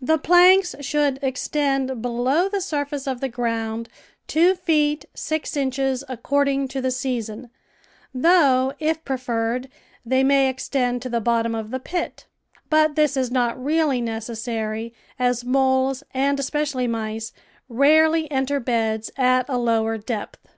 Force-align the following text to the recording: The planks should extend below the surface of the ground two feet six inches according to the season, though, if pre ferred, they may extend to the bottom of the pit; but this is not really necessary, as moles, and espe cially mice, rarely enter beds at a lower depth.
The 0.00 0.16
planks 0.16 0.74
should 0.80 1.18
extend 1.20 2.00
below 2.00 2.48
the 2.48 2.62
surface 2.62 3.06
of 3.06 3.20
the 3.20 3.28
ground 3.28 3.90
two 4.26 4.54
feet 4.54 5.04
six 5.12 5.58
inches 5.58 6.02
according 6.08 6.68
to 6.68 6.80
the 6.80 6.90
season, 6.90 7.50
though, 8.14 8.72
if 8.78 9.04
pre 9.04 9.18
ferred, 9.18 9.68
they 10.06 10.24
may 10.24 10.48
extend 10.48 11.02
to 11.02 11.10
the 11.10 11.20
bottom 11.20 11.54
of 11.54 11.70
the 11.70 11.80
pit; 11.80 12.24
but 12.70 12.96
this 12.96 13.14
is 13.14 13.30
not 13.30 13.62
really 13.62 14.00
necessary, 14.00 14.94
as 15.18 15.44
moles, 15.44 16.02
and 16.14 16.38
espe 16.38 16.62
cially 16.62 16.88
mice, 16.88 17.34
rarely 17.68 18.30
enter 18.30 18.60
beds 18.60 19.10
at 19.18 19.44
a 19.50 19.58
lower 19.58 19.98
depth. 19.98 20.48